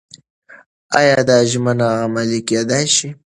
[0.99, 3.07] ایا دا ژمنه عملي کېدای شي؟